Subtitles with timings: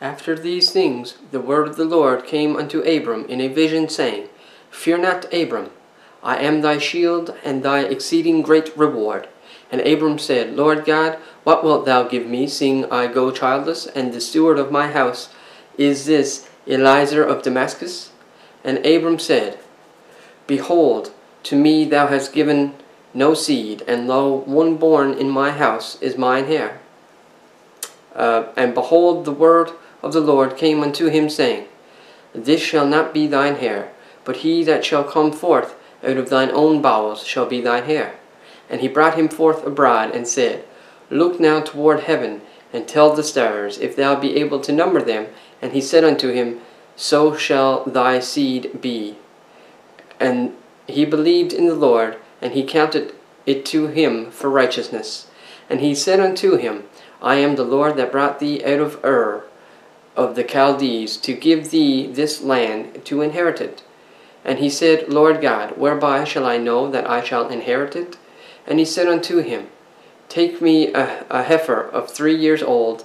[0.00, 4.28] After these things, the word of the Lord came unto Abram in a vision, saying,
[4.70, 5.70] Fear not, Abram,
[6.22, 9.28] I am thy shield and thy exceeding great reward.
[9.70, 14.12] And Abram said, Lord God, what wilt thou give me, seeing I go childless, and
[14.12, 15.28] the steward of my house
[15.76, 18.10] is this Eliezer of Damascus?
[18.64, 19.58] And Abram said,
[20.46, 21.12] Behold,
[21.44, 22.74] to me thou hast given
[23.12, 26.80] no seed, and lo, one born in my house is mine heir.
[28.14, 29.70] Uh, and behold, the word
[30.02, 31.66] of the Lord came unto him, saying,
[32.32, 33.90] This shall not be thine heir,
[34.24, 38.14] but he that shall come forth out of thine own bowels shall be thine heir.
[38.68, 40.64] And he brought him forth abroad, and said,
[41.10, 42.40] Look now toward heaven,
[42.72, 45.26] and tell the stars, if thou be able to number them.
[45.60, 46.60] And he said unto him,
[46.96, 49.16] So shall thy seed be.
[50.18, 50.54] And
[50.86, 53.12] he believed in the Lord, and he counted
[53.44, 55.28] it to him for righteousness.
[55.68, 56.84] And he said unto him,
[57.20, 59.44] I am the Lord that brought thee out of Ur
[60.16, 63.82] of the Chaldees to give thee this land to inherit it.
[64.44, 68.16] And he said, Lord God, whereby shall I know that I shall inherit it?
[68.66, 69.68] And he said unto him,
[70.28, 73.04] Take me a, a heifer of three years old,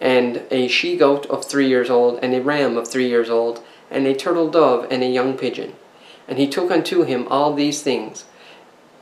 [0.00, 3.62] and a she goat of three years old, and a ram of three years old,
[3.90, 5.74] and a turtle dove, and a young pigeon.
[6.26, 8.24] And he took unto him all these things,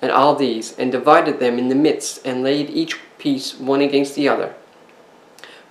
[0.00, 4.14] and all these, and divided them in the midst, and laid each piece one against
[4.14, 4.54] the other.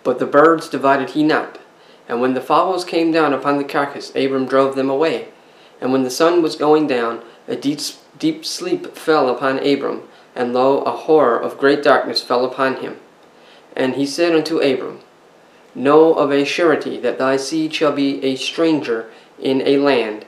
[0.08, 1.60] But the birds divided he not.
[2.08, 5.28] And when the fowls came down upon the carcass, Abram drove them away.
[5.82, 7.82] And when the sun was going down, a deep,
[8.18, 12.96] deep sleep fell upon Abram, and lo, a horror of great darkness fell upon him.
[13.76, 15.02] And he said unto Abram,
[15.76, 20.24] Know of a surety that thy seed shall be a stranger in a land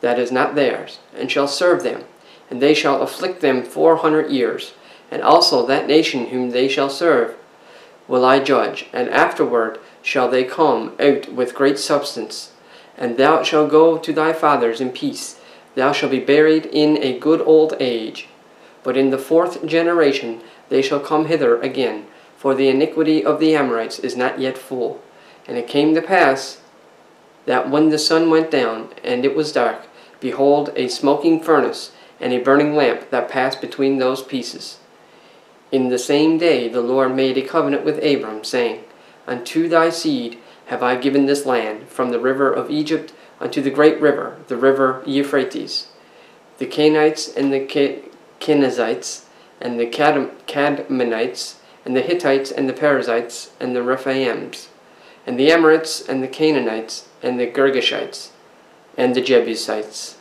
[0.00, 2.04] that is not theirs, and shall serve them,
[2.50, 4.74] and they shall afflict them four hundred years,
[5.10, 7.34] and also that nation whom they shall serve
[8.06, 12.52] will I judge, and afterward shall they come out with great substance.
[12.96, 15.40] And thou shalt go to thy fathers in peace.
[15.74, 18.28] Thou shalt be buried in a good old age.
[18.82, 22.06] But in the fourth generation they shall come hither again,
[22.36, 25.02] for the iniquity of the Amorites is not yet full.
[25.46, 26.60] And it came to pass
[27.46, 29.86] that when the sun went down, and it was dark,
[30.20, 34.78] behold, a smoking furnace and a burning lamp that passed between those pieces.
[35.74, 38.84] In the same day the Lord made a covenant with Abram, saying,
[39.26, 43.72] Unto thy seed have I given this land, from the river of Egypt unto the
[43.72, 45.88] great river, the river Euphrates.
[46.58, 47.66] The Canaanites and the
[48.38, 49.24] Kenizzites,
[49.60, 54.68] and the Kadmonites, and the Hittites and the Perizzites, and the Rephaims,
[55.26, 58.28] and the Amorites, and the Canaanites, and the Girgashites,
[58.96, 60.18] and the Jebusites